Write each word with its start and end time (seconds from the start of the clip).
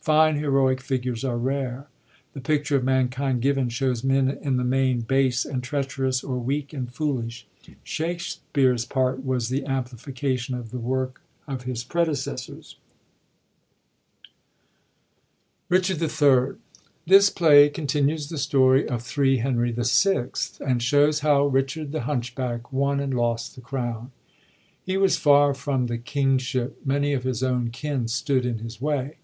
Fine, 0.00 0.36
heroic 0.36 0.80
figures 0.80 1.24
are 1.24 1.36
rare. 1.36 1.88
The 2.34 2.40
picture 2.40 2.76
of 2.76 2.84
mankind 2.84 3.42
given 3.42 3.68
shows 3.68 4.04
men 4.04 4.30
in 4.30 4.56
the 4.56 4.62
main 4.62 5.00
base 5.00 5.44
and 5.44 5.60
treacherous, 5.60 6.22
or 6.22 6.38
weak 6.38 6.72
and 6.72 6.94
foolish. 6.94 7.48
Shakspere's 7.82 8.84
part 8.84 9.24
was 9.24 9.48
the 9.48 9.66
amplification 9.66 10.54
of 10.54 10.70
the 10.70 10.78
work 10.78 11.20
of 11.48 11.64
his 11.64 11.82
predecessors. 11.82 12.76
S5 15.68 15.76
RICHAR1> 15.78 15.98
THE 15.98 16.08
THIRD 16.08 16.38
RiCHABD 16.50 16.54
III.— 16.54 16.60
This 17.08 17.30
play 17.30 17.68
continues 17.68 18.28
the 18.28 18.38
story 18.38 18.88
of 18.88 19.02
3 19.02 19.38
Henry 19.38 19.72
VI., 19.76 20.28
and 20.64 20.80
shows 20.80 21.18
how 21.26 21.46
Richard 21.46 21.90
the 21.90 22.02
hunchback 22.02 22.72
won 22.72 23.00
and 23.00 23.12
lost 23.14 23.56
the 23.56 23.60
crown. 23.60 24.12
He 24.80 24.96
was 24.96 25.16
far 25.16 25.52
from 25.54 25.86
the 25.88 25.98
king 25.98 26.38
ship: 26.38 26.80
many 26.84 27.12
of 27.14 27.24
his 27.24 27.42
own 27.42 27.70
kin 27.70 28.06
stood 28.06 28.46
in 28.46 28.58
his 28.58 28.80
way. 28.80 29.16